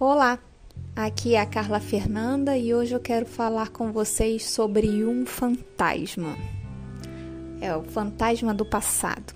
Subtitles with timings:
[0.00, 0.38] Olá,
[0.94, 6.36] aqui é a Carla Fernanda e hoje eu quero falar com vocês sobre um fantasma.
[7.60, 9.34] É o fantasma do passado.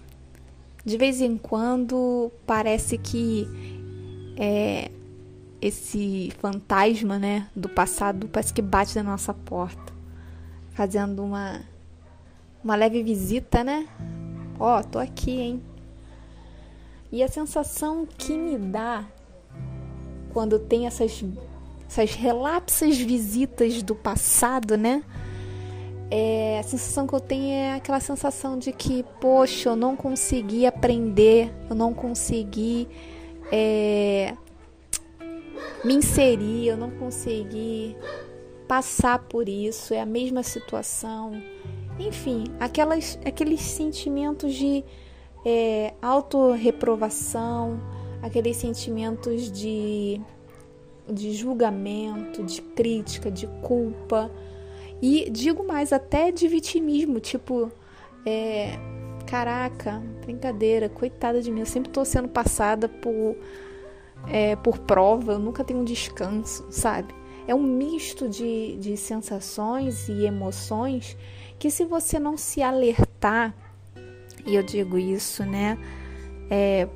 [0.84, 3.44] De vez em quando parece que
[4.36, 4.88] é,
[5.60, 9.92] esse fantasma, né, do passado parece que bate na nossa porta,
[10.70, 11.60] fazendo uma
[12.62, 13.88] uma leve visita, né?
[14.60, 15.62] Ó, oh, tô aqui, hein?
[17.10, 19.04] E a sensação que me dá
[20.32, 21.24] quando tem essas,
[21.88, 25.02] essas relapsas visitas do passado, né?
[26.10, 30.66] É, a sensação que eu tenho é aquela sensação de que, poxa, eu não consegui
[30.66, 32.86] aprender, eu não consegui
[33.50, 34.34] é,
[35.82, 37.96] me inserir, eu não consegui
[38.68, 41.32] passar por isso, é a mesma situação.
[41.98, 44.84] Enfim, aquelas, aqueles sentimentos de
[45.44, 47.80] é, autorreprovação,
[48.22, 50.20] aqueles sentimentos de,
[51.10, 54.30] de julgamento, de crítica, de culpa
[55.02, 57.72] e digo mais, até de vitimismo, tipo,
[58.24, 58.78] é,
[59.26, 63.36] caraca, brincadeira, coitada de mim, eu sempre tô sendo passada por,
[64.28, 67.12] é, por prova, eu nunca tenho um descanso, sabe?
[67.48, 71.16] É um misto de, de sensações e emoções
[71.58, 73.52] que se você não se alertar,
[74.46, 75.76] e eu digo isso, né,
[76.48, 76.88] é,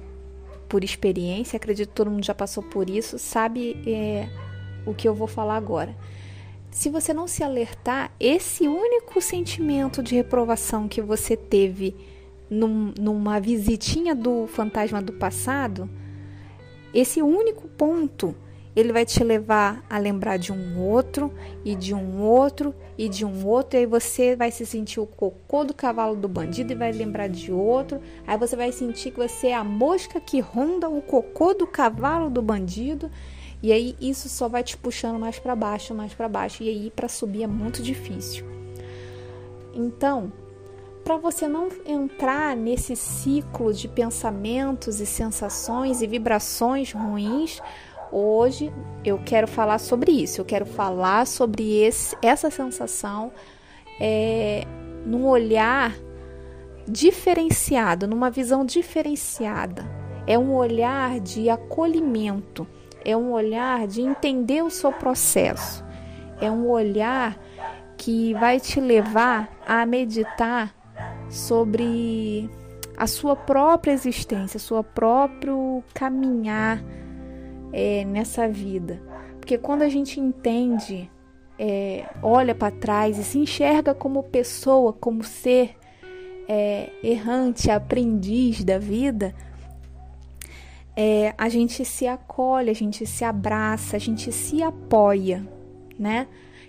[0.77, 4.29] por experiência, acredito que todo mundo já passou por isso, sabe é,
[4.85, 5.97] o que eu vou falar agora.
[6.71, 11.97] Se você não se alertar, esse único sentimento de reprovação que você teve
[12.51, 15.89] num, numa visitinha do fantasma do passado,
[16.93, 18.37] esse único ponto
[18.77, 21.33] ele vai te levar a lembrar de um outro
[21.65, 25.07] e de um outro e de um outro, e aí você vai se sentir o
[25.07, 29.19] cocô do cavalo do bandido e vai lembrar de outro, aí você vai sentir que
[29.19, 33.11] você é a mosca que ronda o cocô do cavalo do bandido,
[33.62, 36.93] e aí isso só vai te puxando mais para baixo, mais para baixo, e aí
[36.95, 38.45] para subir é muito difícil.
[39.73, 40.31] Então,
[41.03, 47.62] para você não entrar nesse ciclo de pensamentos e sensações e vibrações ruins,
[48.11, 48.72] Hoje
[49.05, 53.33] eu quero falar sobre isso, eu quero falar sobre esse, essa sensação
[54.00, 54.65] é,
[55.05, 55.94] num olhar
[56.89, 59.84] diferenciado, numa visão diferenciada.
[60.27, 62.67] É um olhar de acolhimento,
[63.05, 65.84] é um olhar de entender o seu processo,
[66.41, 67.37] é um olhar
[67.97, 70.75] que vai te levar a meditar
[71.28, 72.49] sobre
[72.97, 76.83] a sua própria existência, seu próprio caminhar
[77.72, 79.03] é, nessa vida.
[79.38, 81.10] Porque quando a gente entende,
[81.59, 85.76] é, olha para trás e se enxerga como pessoa, como ser
[86.49, 89.34] é, errante, aprendiz da vida,
[90.97, 95.47] é, a gente se acolhe, a gente se abraça, a gente se apoia,
[95.99, 96.26] né?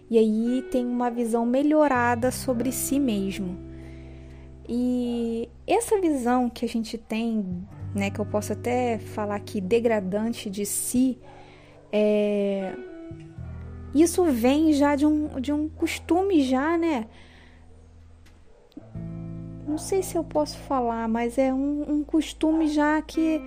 [0.09, 3.57] E aí tem uma visão melhorada sobre si mesmo.
[4.67, 7.65] E essa visão que a gente tem
[7.97, 11.17] né, que eu posso até falar aqui degradante de si,
[11.91, 12.73] é,
[13.93, 17.07] isso vem já de um, de um costume já, né?
[19.67, 23.41] Não sei se eu posso falar, mas é um, um costume já que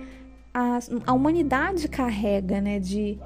[0.53, 2.79] a, a humanidade carrega, né?
[2.79, 3.17] De,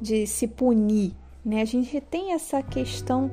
[0.00, 1.12] de se punir,
[1.44, 1.60] né?
[1.60, 3.30] A gente tem essa questão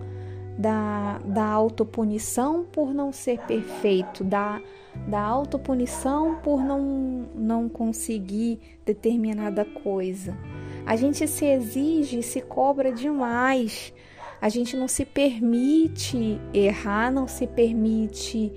[0.57, 4.61] da, da autopunição por não ser perfeito, da
[5.07, 10.37] da autopunição por não, não conseguir determinada coisa.
[10.85, 13.93] A gente se exige se cobra demais.
[14.41, 18.51] A gente não se permite errar, não se permite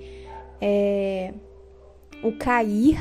[0.59, 1.31] é,
[2.23, 2.97] o cair,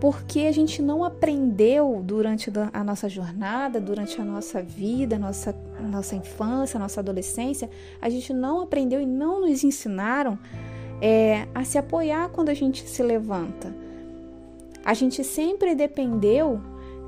[0.00, 6.16] porque a gente não aprendeu durante a nossa jornada, durante a nossa vida, nossa, nossa
[6.16, 7.70] infância, nossa adolescência,
[8.02, 10.36] a gente não aprendeu e não nos ensinaram
[11.00, 13.74] é, a se apoiar quando a gente se levanta.
[14.84, 16.60] A gente sempre dependeu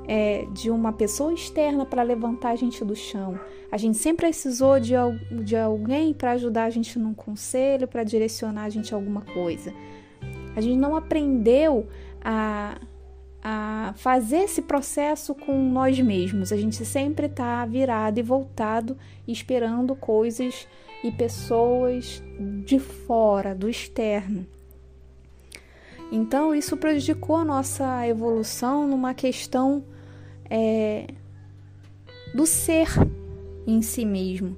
[0.07, 3.39] é, de uma pessoa externa para levantar a gente do chão.
[3.71, 4.93] A gente sempre precisou de,
[5.43, 9.73] de alguém para ajudar a gente num conselho, para direcionar a gente a alguma coisa.
[10.55, 11.87] A gente não aprendeu
[12.23, 12.77] a,
[13.43, 16.53] a fazer esse processo com nós mesmos.
[16.53, 18.97] A gente sempre está virado e voltado
[19.27, 20.65] esperando coisas
[21.03, 22.23] e pessoas
[22.65, 24.47] de fora, do externo.
[26.09, 29.83] Então, isso prejudicou a nossa evolução numa questão
[30.49, 31.07] é,
[32.33, 32.87] do ser
[33.67, 34.55] em si mesmo.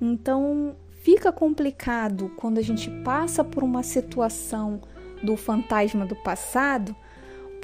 [0.00, 4.80] Então, fica complicado quando a gente passa por uma situação
[5.22, 6.96] do fantasma do passado,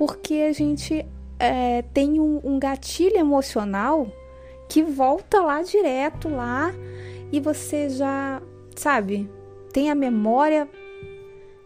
[0.01, 1.05] porque a gente
[1.39, 4.11] é, tem um, um gatilho emocional
[4.67, 6.73] que volta lá direto lá
[7.31, 8.41] e você já,
[8.75, 9.31] sabe,
[9.75, 10.67] tem a memória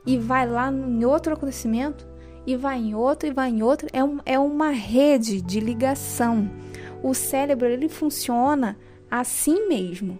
[0.05, 2.05] e vai lá em outro acontecimento
[2.45, 3.87] e vai em outro e vai em outro.
[3.93, 6.51] É, um, é uma rede de ligação.
[7.05, 8.77] O cérebro ele funciona
[9.09, 10.19] assim mesmo.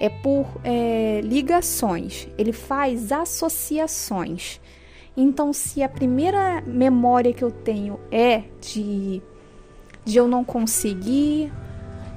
[0.00, 2.26] É por é, ligações.
[2.36, 4.60] Ele faz associações.
[5.16, 9.22] Então, se a primeira memória que eu tenho é de,
[10.04, 11.50] de eu não conseguir,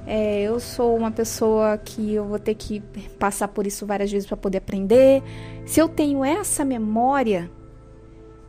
[0.06, 2.80] é, eu sou uma pessoa que eu vou ter que
[3.18, 5.22] passar por isso várias vezes para poder aprender.
[5.64, 7.50] Se eu tenho essa memória,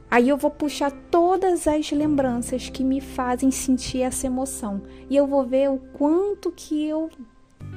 [0.09, 5.27] aí eu vou puxar todas as lembranças que me fazem sentir essa emoção e eu
[5.27, 7.09] vou ver o quanto que eu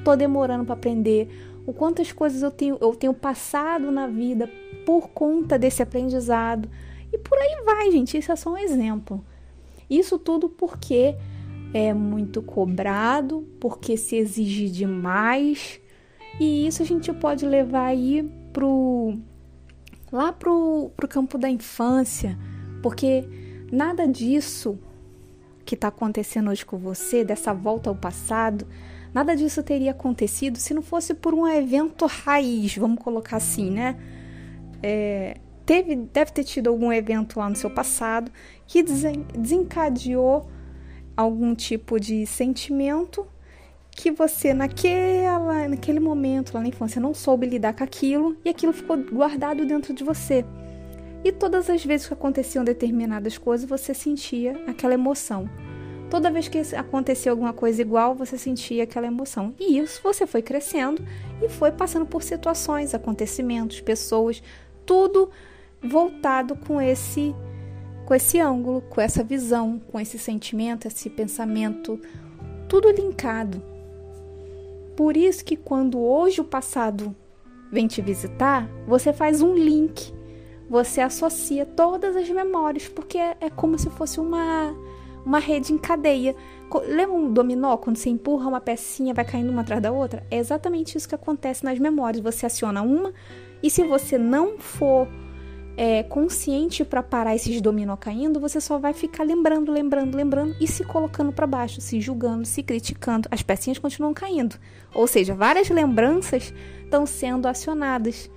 [0.03, 1.29] tô demorando para aprender,
[1.65, 4.49] o quantas coisas eu tenho, eu tenho passado na vida
[4.85, 6.69] por conta desse aprendizado.
[7.11, 8.17] E por aí vai, gente.
[8.17, 9.23] Isso é só um exemplo.
[9.89, 11.15] Isso tudo porque
[11.73, 15.79] é muito cobrado, porque se exige demais.
[16.39, 18.23] E isso a gente pode levar aí
[18.53, 19.13] pro
[20.11, 22.37] lá pro, pro campo da infância,
[22.81, 23.27] porque
[23.71, 24.79] nada disso
[25.65, 28.65] que está acontecendo hoje com você, dessa volta ao passado,
[29.15, 33.95] Nada disso teria acontecido se não fosse por um evento raiz, vamos colocar assim, né?
[34.83, 38.29] É, teve, deve ter tido algum evento lá no seu passado
[38.67, 40.49] que desencadeou
[41.15, 43.25] algum tipo de sentimento
[43.89, 48.73] que você naquela, naquele momento lá na infância não soube lidar com aquilo e aquilo
[48.73, 50.43] ficou guardado dentro de você.
[51.23, 55.49] E todas as vezes que aconteciam determinadas coisas, você sentia aquela emoção.
[56.09, 59.53] Toda vez que acontecia alguma coisa igual, você sentia aquela emoção.
[59.59, 61.03] E isso você foi crescendo
[61.41, 64.41] e foi passando por situações, acontecimentos, pessoas,
[64.85, 65.29] tudo
[65.81, 67.35] voltado com esse
[68.05, 71.99] com esse ângulo, com essa visão, com esse sentimento, esse pensamento,
[72.69, 73.63] tudo linkado.
[74.95, 77.15] Por isso que quando hoje o passado
[77.71, 80.13] vem te visitar, você faz um link.
[80.69, 84.75] Você associa todas as memórias, porque é, é como se fosse uma
[85.25, 86.35] uma rede em cadeia.
[86.87, 90.25] Lembra um dominó, quando você empurra uma pecinha, vai caindo uma atrás da outra?
[90.29, 92.23] É exatamente isso que acontece nas memórias.
[92.23, 93.13] Você aciona uma,
[93.63, 95.07] e se você não for
[95.77, 100.67] é, consciente para parar esses dominó caindo, você só vai ficar lembrando, lembrando, lembrando e
[100.67, 103.27] se colocando para baixo, se julgando, se criticando.
[103.31, 104.55] As pecinhas continuam caindo.
[104.93, 108.29] Ou seja, várias lembranças estão sendo acionadas,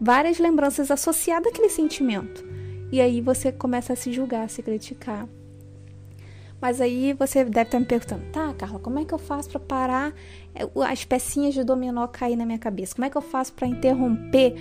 [0.00, 2.44] várias lembranças associadas àquele sentimento.
[2.92, 5.28] E aí você começa a se julgar, a se criticar.
[6.60, 9.60] Mas aí você deve estar me perguntando, tá, Carla, como é que eu faço para
[9.60, 10.14] parar
[10.54, 12.94] é, as pecinhas de dominó cair na minha cabeça?
[12.94, 14.54] Como é que eu faço para interromper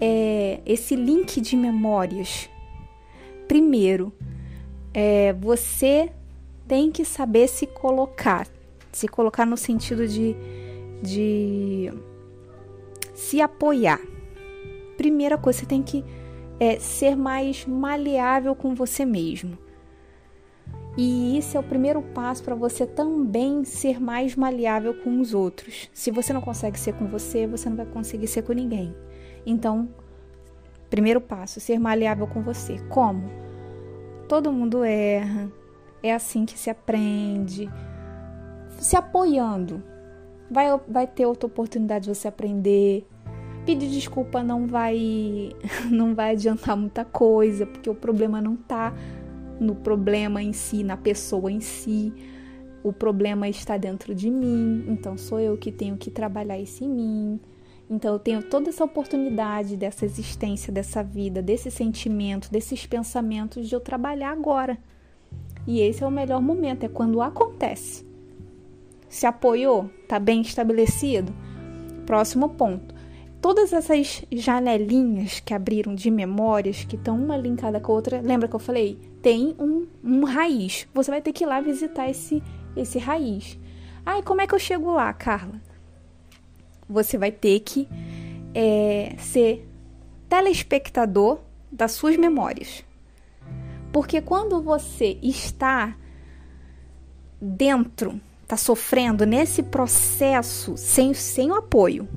[0.00, 2.48] é, esse link de memórias?
[3.46, 4.12] Primeiro,
[4.94, 6.10] é, você
[6.66, 8.46] tem que saber se colocar,
[8.90, 10.34] se colocar no sentido de,
[11.02, 11.92] de
[13.14, 14.00] se apoiar.
[14.96, 16.02] Primeira coisa, você tem que
[16.58, 19.58] é, ser mais maleável com você mesmo.
[20.96, 25.88] E isso é o primeiro passo para você também ser mais maleável com os outros.
[25.92, 28.94] Se você não consegue ser com você, você não vai conseguir ser com ninguém.
[29.46, 29.88] Então,
[30.90, 32.78] primeiro passo, ser maleável com você.
[32.90, 33.22] Como?
[34.28, 35.50] Todo mundo erra.
[36.02, 37.70] É assim que se aprende.
[38.78, 39.82] Se apoiando.
[40.50, 43.08] Vai, vai ter outra oportunidade de você aprender.
[43.64, 45.52] Pedir desculpa não vai
[45.90, 48.92] não vai adiantar muita coisa, porque o problema não tá
[49.60, 52.12] no problema em si, na pessoa em si.
[52.82, 56.88] O problema está dentro de mim, então sou eu que tenho que trabalhar isso em
[56.88, 57.40] mim.
[57.88, 63.74] Então eu tenho toda essa oportunidade dessa existência, dessa vida, desse sentimento, desses pensamentos de
[63.74, 64.78] eu trabalhar agora.
[65.66, 68.04] E esse é o melhor momento, é quando acontece.
[69.08, 71.32] Se apoiou, tá bem estabelecido?
[72.06, 72.91] Próximo ponto.
[73.42, 78.48] Todas essas janelinhas que abriram de memórias, que estão uma linkada com a outra, lembra
[78.48, 79.12] que eu falei?
[79.22, 80.86] tem um, um raiz.
[80.92, 82.42] Você vai ter que ir lá visitar esse,
[82.76, 83.58] esse raiz.
[84.04, 85.62] E como é que eu chego lá, Carla?
[86.88, 87.88] Você vai ter que
[88.52, 89.66] é, ser
[90.28, 91.38] telespectador
[91.70, 92.84] das suas memórias.
[93.92, 95.96] Porque quando você está
[97.40, 102.08] dentro, está sofrendo nesse processo sem, sem o apoio,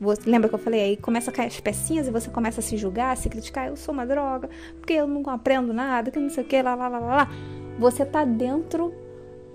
[0.00, 0.80] você, lembra que eu falei?
[0.80, 3.68] Aí começa a cair as pecinhas e você começa a se julgar, a se criticar.
[3.68, 4.48] Eu sou uma droga,
[4.78, 7.30] porque eu não aprendo nada, que não sei o que, lá, lá, lá, lá.
[7.78, 8.92] Você tá dentro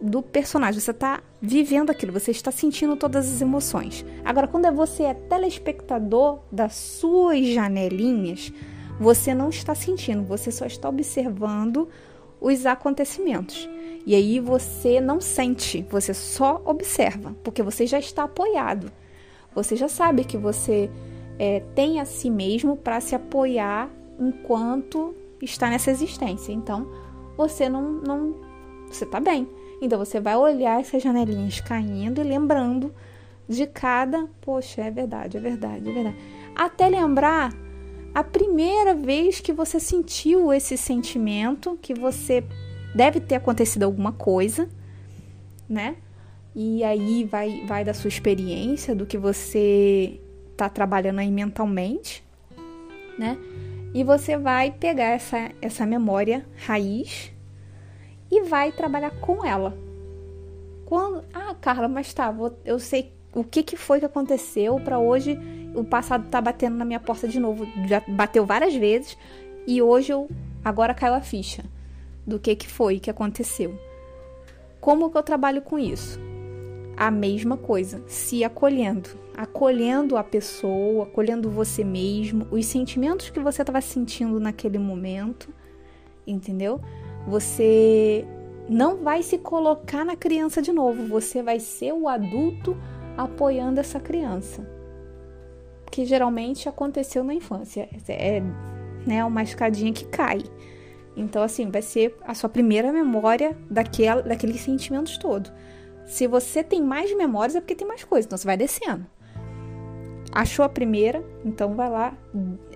[0.02, 4.04] do personagem, você tá vivendo aquilo, você está sentindo todas as emoções.
[4.26, 8.52] Agora, quando é você é telespectador das suas janelinhas,
[9.00, 11.88] você não está sentindo, você só está observando
[12.40, 13.70] os acontecimentos.
[14.06, 18.92] E aí você não sente, você só observa, porque você já está apoiado.
[19.54, 20.90] Você já sabe que você
[21.38, 23.90] é, tem a si mesmo para se apoiar
[24.20, 26.52] enquanto está nessa existência.
[26.54, 26.88] Então
[27.36, 28.36] você não, não
[28.88, 29.48] você está bem.
[29.82, 32.94] Então você vai olhar essas janelinhas caindo e lembrando
[33.48, 36.18] de cada, poxa, é verdade, é verdade, é verdade.
[36.56, 37.52] Até lembrar
[38.14, 42.44] a primeira vez que você sentiu esse sentimento, que você
[42.94, 44.70] deve ter acontecido alguma coisa,
[45.68, 45.96] né?
[46.56, 50.20] E aí vai, vai da sua experiência, do que você
[50.52, 52.24] está trabalhando aí mentalmente,
[53.18, 53.38] né?
[53.94, 57.32] E você vai pegar essa, essa memória raiz
[58.30, 59.78] e vai trabalhar com ela.
[60.86, 65.00] Quando, ah, Carla, mas tá, vou, eu sei o que, que foi que aconteceu para
[65.00, 65.38] hoje
[65.74, 67.66] o passado tá batendo na minha porta de novo.
[67.88, 69.18] Já bateu várias vezes
[69.66, 70.30] e hoje eu
[70.64, 71.64] agora caiu a ficha
[72.26, 73.80] do que que foi que aconteceu.
[74.80, 76.20] Como que eu trabalho com isso?
[77.02, 83.64] A mesma coisa, se acolhendo, acolhendo a pessoa, acolhendo você mesmo, os sentimentos que você
[83.64, 85.52] estava sentindo naquele momento,
[86.28, 86.80] entendeu?
[87.28, 88.24] Você
[88.70, 92.78] não vai se colocar na criança de novo, você vai ser o adulto
[93.18, 94.70] apoiando essa criança.
[95.90, 97.90] Que geralmente aconteceu na infância.
[98.10, 98.44] É
[99.08, 100.44] né, uma escadinha que cai.
[101.18, 105.52] Então, assim, vai ser a sua primeira memória daquela, daqueles sentimentos todos.
[106.06, 109.06] Se você tem mais memórias, é porque tem mais coisas, então você vai descendo.
[110.32, 112.18] Achou a primeira, então vai lá,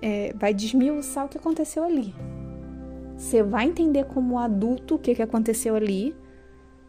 [0.02, 2.14] é, vai desmiuçar o que aconteceu ali.
[3.16, 6.14] Você vai entender como adulto o que, que aconteceu ali,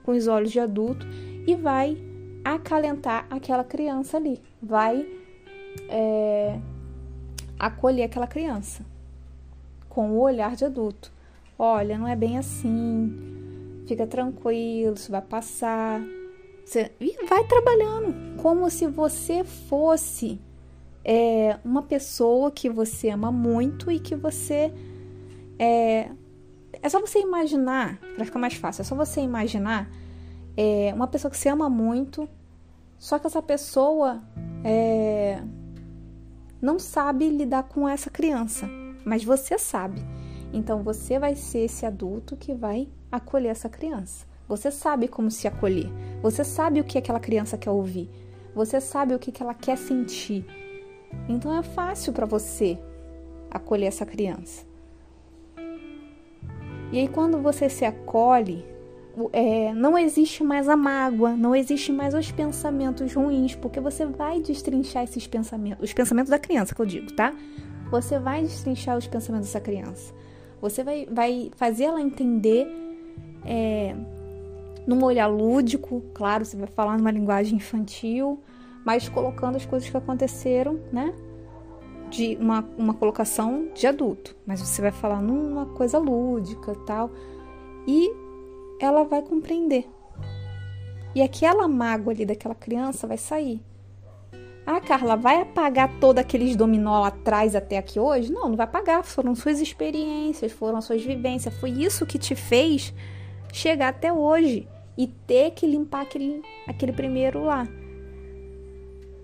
[0.04, 1.06] com os olhos de adulto,
[1.46, 1.98] e vai
[2.44, 5.08] acalentar aquela criança ali, vai
[5.90, 6.60] é,
[7.60, 8.86] acolher aquela criança
[9.90, 11.12] com o olhar de adulto.
[11.58, 13.12] Olha, não é bem assim,
[13.88, 16.02] fica tranquilo, isso vai passar.
[16.68, 16.92] Você,
[17.30, 20.38] vai trabalhando como se você fosse
[21.02, 24.74] é, uma pessoa que você ama muito e que você
[25.58, 26.12] é,
[26.74, 29.90] é só você imaginar, para ficar mais fácil, é só você imaginar
[30.58, 32.28] é, uma pessoa que você ama muito,
[32.98, 34.22] só que essa pessoa
[34.62, 35.42] é,
[36.62, 38.68] não sabe lidar com essa criança,
[39.06, 40.02] mas você sabe.
[40.52, 44.28] Então você vai ser esse adulto que vai acolher essa criança.
[44.48, 45.90] Você sabe como se acolher.
[46.22, 48.10] Você sabe o que aquela criança quer ouvir.
[48.56, 50.46] Você sabe o que ela quer sentir.
[51.28, 52.78] Então é fácil para você
[53.52, 54.66] acolher essa criança.
[56.92, 58.66] E aí, quando você se acolhe,
[59.34, 64.40] é, não existe mais a mágoa, não existe mais os pensamentos ruins, porque você vai
[64.42, 67.36] destrinchar esses pensamentos, os pensamentos da criança, que eu digo, tá?
[67.92, 70.14] Você vai destrinchar os pensamentos dessa criança.
[70.62, 72.68] Você vai, vai fazer ela entender
[73.46, 73.96] é,
[74.88, 78.42] num olhar lúdico, claro, você vai falar numa linguagem infantil,
[78.86, 81.14] mas colocando as coisas que aconteceram, né?
[82.10, 87.12] de uma, uma colocação de adulto, mas você vai falar numa coisa lúdica tal,
[87.86, 88.12] e
[88.80, 89.88] ela vai compreender.
[91.14, 93.62] E aquela mágoa ali daquela criança vai sair.
[94.66, 98.32] Ah, Carla, vai apagar todos aqueles dominó lá atrás até aqui hoje?
[98.32, 99.02] Não, não vai apagar.
[99.04, 101.54] Foram suas experiências, foram suas vivências.
[101.56, 102.94] Foi isso que te fez
[103.54, 104.68] chegar até hoje
[104.98, 107.68] e ter que limpar aquele, aquele primeiro lá.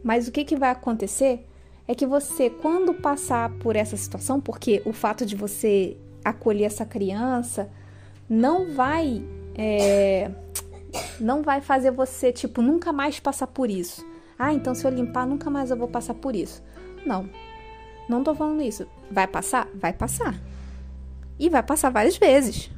[0.04, 1.46] Mas o que, que vai acontecer?
[1.88, 6.86] é que você, quando passar por essa situação, porque o fato de você acolher essa
[6.86, 7.70] criança
[8.30, 9.24] não vai
[9.56, 10.32] é,
[11.20, 14.06] não vai fazer você tipo nunca mais passar por isso.
[14.40, 16.64] Ah, então se eu limpar nunca mais eu vou passar por isso.
[17.06, 17.30] Não,
[18.08, 18.88] não tô falando isso.
[19.12, 20.36] Vai passar, vai passar
[21.38, 22.72] e vai passar várias vezes,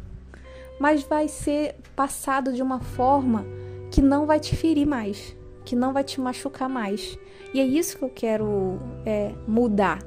[0.80, 3.46] mas vai ser passado de uma forma
[3.92, 7.18] que não vai te ferir mais que não vai te machucar mais.
[7.54, 10.02] E é isso que eu quero é, mudar.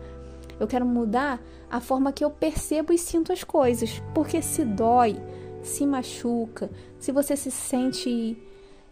[0.59, 4.01] Eu quero mudar a forma que eu percebo e sinto as coisas.
[4.15, 5.17] Porque se dói,
[5.61, 8.39] se machuca, se você se sente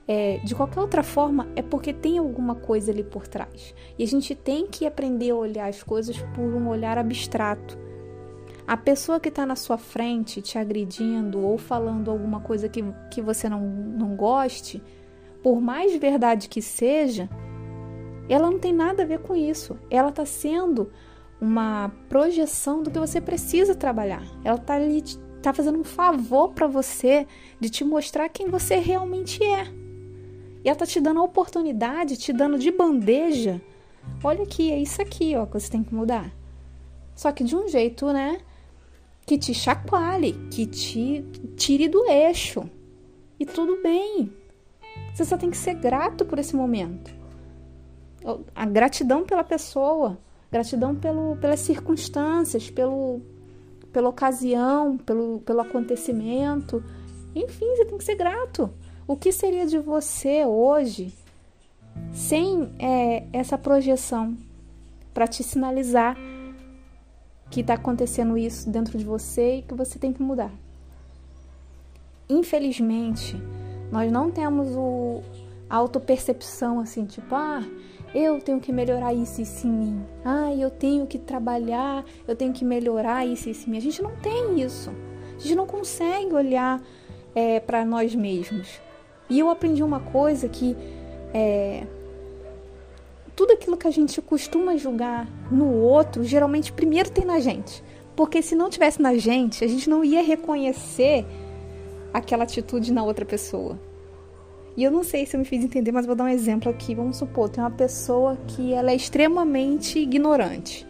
[0.06, 3.74] é, de qualquer outra forma, é porque tem alguma coisa ali por trás.
[3.98, 7.78] E a gente tem que aprender a olhar as coisas por um olhar abstrato.
[8.66, 13.22] A pessoa que está na sua frente te agredindo ou falando alguma coisa que, que
[13.22, 14.82] você não, não goste,
[15.42, 17.28] por mais verdade que seja,
[18.28, 19.78] ela não tem nada a ver com isso.
[19.88, 20.90] Ela está sendo
[21.40, 24.24] uma projeção do que você precisa trabalhar.
[24.42, 27.24] Ela está ali, está fazendo um favor para você
[27.60, 29.64] de te mostrar quem você realmente é.
[30.64, 33.62] E ela está te dando a oportunidade, te dando de bandeja.
[34.24, 36.32] Olha aqui, é isso aqui, ó, que você tem que mudar.
[37.14, 38.40] Só que de um jeito, né?
[39.26, 41.24] Que te chacoalhe, que te
[41.56, 42.70] tire do eixo.
[43.38, 44.32] E tudo bem.
[45.12, 47.12] Você só tem que ser grato por esse momento.
[48.54, 50.16] A gratidão pela pessoa,
[50.50, 53.20] gratidão pelo, pelas circunstâncias, pelo,
[53.92, 56.82] pela ocasião, pelo, pelo acontecimento.
[57.34, 58.70] Enfim, você tem que ser grato.
[59.08, 61.12] O que seria de você hoje
[62.12, 64.36] sem é, essa projeção
[65.12, 66.16] para te sinalizar
[67.50, 70.52] que está acontecendo isso dentro de você e que você tem que mudar.
[72.28, 73.40] Infelizmente,
[73.90, 75.22] nós não temos o
[75.68, 77.62] autopercepção assim, tipo, ah,
[78.14, 80.04] eu tenho que melhorar isso e isso em mim.
[80.24, 83.78] Ah, eu tenho que trabalhar, eu tenho que melhorar isso e isso em mim.
[83.78, 84.90] A gente não tem isso.
[85.36, 86.82] A gente não consegue olhar
[87.34, 88.80] é, para nós mesmos.
[89.28, 90.76] E eu aprendi uma coisa que
[91.34, 91.86] é,
[93.36, 97.84] tudo aquilo que a gente costuma julgar no outro, geralmente primeiro tem na gente.
[98.16, 101.26] Porque se não tivesse na gente, a gente não ia reconhecer
[102.14, 103.78] aquela atitude na outra pessoa.
[104.74, 106.94] E eu não sei se eu me fiz entender, mas vou dar um exemplo aqui.
[106.94, 110.86] Vamos supor, tem uma pessoa que ela é extremamente ignorante.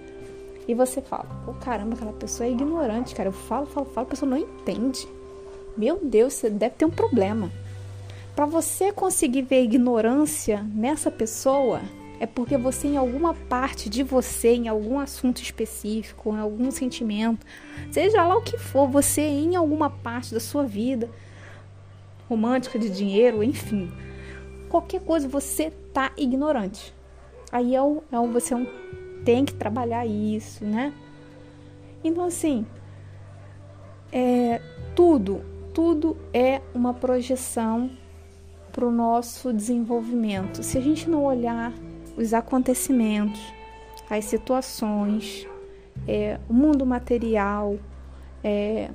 [0.68, 3.28] E você fala, pô, caramba, aquela pessoa é ignorante, cara.
[3.28, 5.06] Eu falo, falo, falo, a pessoa não entende.
[5.76, 7.50] Meu Deus, você deve ter um problema.
[8.34, 11.80] Para você conseguir ver ignorância nessa pessoa,
[12.18, 17.46] é porque você, em alguma parte de você, em algum assunto específico, em algum sentimento,
[17.90, 21.10] seja lá o que for, você, em alguma parte da sua vida,
[22.28, 23.92] romântica, de dinheiro, enfim,
[24.68, 26.94] qualquer coisa, você tá ignorante.
[27.52, 28.66] Aí é o, é você é um,
[29.24, 30.92] tem que trabalhar isso, né?
[32.02, 32.66] Então, assim,
[34.10, 34.60] é,
[34.94, 35.42] tudo,
[35.74, 37.90] tudo é uma projeção
[38.72, 40.62] para o nosso desenvolvimento.
[40.62, 41.72] Se a gente não olhar
[42.16, 43.40] os acontecimentos,
[44.08, 45.46] as situações,
[46.08, 47.76] é, o mundo material,
[48.42, 48.90] é,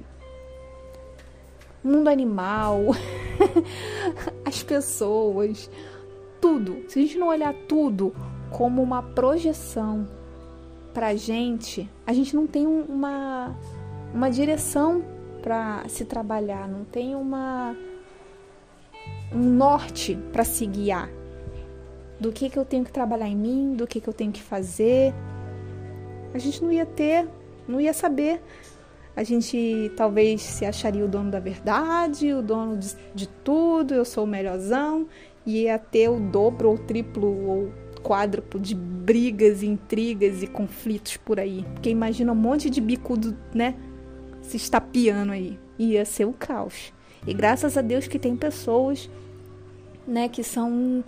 [1.83, 2.79] o mundo animal,
[4.45, 5.69] as pessoas,
[6.39, 6.83] tudo.
[6.87, 8.13] Se a gente não olhar tudo
[8.49, 10.07] como uma projeção
[10.93, 13.55] para a gente, a gente não tem uma,
[14.13, 15.03] uma direção
[15.41, 17.75] para se trabalhar, não tem uma
[19.33, 21.09] um norte para se guiar
[22.21, 24.43] do que, que eu tenho que trabalhar em mim, do que, que eu tenho que
[24.43, 25.11] fazer.
[26.35, 27.27] A gente não ia ter,
[27.67, 28.39] não ia saber.
[29.15, 34.05] A gente talvez se acharia o dono da verdade, o dono de, de tudo, eu
[34.05, 35.07] sou o melhorzão,
[35.43, 41.39] e ia ter o dobro ou triplo ou quádruplo de brigas, intrigas e conflitos por
[41.39, 41.65] aí.
[41.73, 43.75] Porque imagina um monte de bicudo, né,
[44.43, 45.57] se estapeando aí.
[45.79, 46.93] Ia ser o caos.
[47.25, 49.09] E graças a Deus que tem pessoas,
[50.07, 51.03] né, que são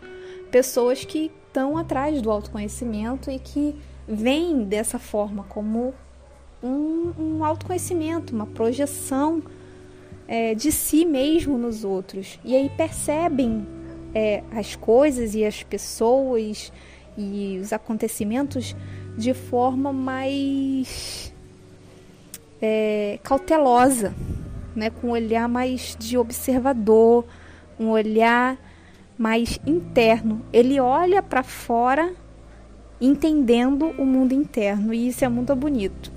[0.54, 3.76] pessoas que estão atrás do autoconhecimento e que
[4.08, 5.96] veem dessa forma como
[6.62, 9.42] um, um autoconhecimento, uma projeção
[10.28, 12.40] é, de si mesmo nos outros.
[12.46, 13.66] E aí percebem
[14.14, 16.72] é, as coisas e as pessoas
[17.18, 18.76] e os acontecimentos
[19.18, 21.34] de forma mais
[22.62, 24.14] é, cautelosa,
[24.76, 24.92] né?
[24.92, 27.26] com um olhar mais de observador,
[27.80, 28.56] um olhar
[29.18, 30.42] mais interno.
[30.52, 32.14] Ele olha para fora
[33.00, 36.12] entendendo o mundo interno e isso é muito bonito.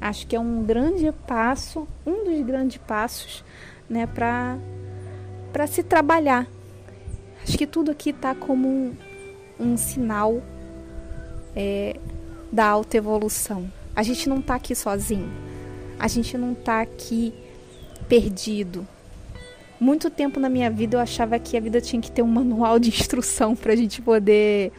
[0.00, 3.44] Acho que é um grande passo, um dos grandes passos,
[3.88, 4.58] né, para
[5.52, 6.46] para se trabalhar.
[7.42, 8.94] Acho que tudo aqui está como um,
[9.58, 10.42] um sinal
[11.56, 11.98] é,
[12.52, 13.72] da autoevolução.
[13.96, 15.30] A gente não está aqui sozinho.
[15.98, 17.32] A gente não está aqui
[18.08, 18.86] perdido
[19.80, 22.78] muito tempo na minha vida eu achava que a vida tinha que ter um manual
[22.78, 24.72] de instrução para a gente poder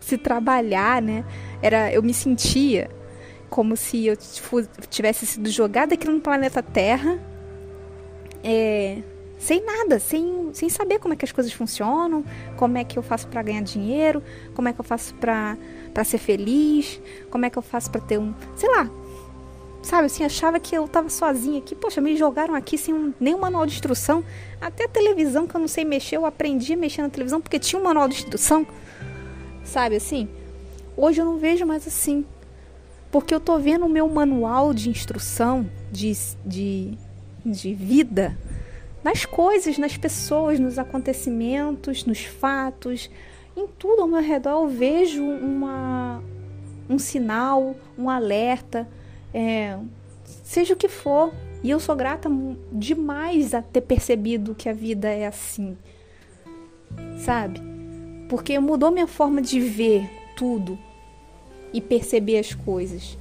[0.00, 1.24] se trabalhar, né?
[1.62, 2.90] Era, eu me sentia
[3.48, 4.16] como se eu
[4.88, 7.18] tivesse sido jogada aqui no planeta Terra,
[8.44, 9.02] é,
[9.38, 12.24] sem nada, sem, sem saber como é que as coisas funcionam,
[12.56, 14.22] como é que eu faço para ganhar dinheiro,
[14.54, 15.56] como é que eu faço para
[16.04, 18.88] ser feliz, como é que eu faço para ter um, sei lá,
[19.82, 21.74] sabe assim, achava que eu tava sozinha aqui.
[21.74, 24.24] Poxa, me jogaram aqui sem um, nenhum manual de instrução.
[24.60, 27.58] Até a televisão que eu não sei mexer, eu aprendi a mexer na televisão porque
[27.58, 28.66] tinha um manual de instrução.
[29.64, 30.28] Sabe assim?
[30.96, 32.24] Hoje eu não vejo mais assim.
[33.10, 36.12] Porque eu tô vendo o meu manual de instrução de,
[36.44, 36.96] de,
[37.44, 38.38] de vida
[39.02, 43.10] nas coisas, nas pessoas, nos acontecimentos, nos fatos,
[43.56, 46.22] em tudo ao meu redor eu vejo uma,
[46.88, 48.86] um sinal, um alerta
[49.32, 49.78] é,
[50.44, 51.32] seja o que for.
[51.62, 52.30] E eu sou grata
[52.72, 55.76] demais a ter percebido que a vida é assim,
[57.18, 57.60] sabe?
[58.30, 60.78] Porque mudou minha forma de ver tudo
[61.70, 63.18] e perceber as coisas.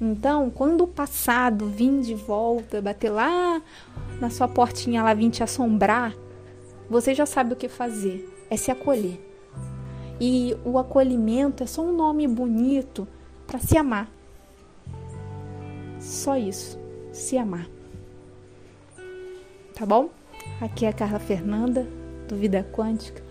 [0.00, 3.60] Então, quando o passado vir de volta, bater lá
[4.20, 6.14] na sua portinha, lá vir te assombrar,
[6.88, 8.28] você já sabe o que fazer.
[8.48, 9.20] É se acolher.
[10.20, 13.06] E o acolhimento é só um nome bonito
[13.46, 14.10] para se amar.
[16.10, 16.76] Só isso,
[17.12, 17.68] se amar.
[19.72, 20.10] Tá bom?
[20.60, 21.86] Aqui é a Carla Fernanda,
[22.28, 23.22] do Vida Quântica.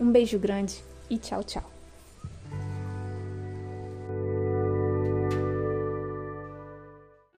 [0.00, 1.71] Um beijo grande e tchau, tchau.